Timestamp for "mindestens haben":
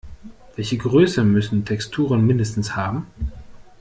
2.25-3.05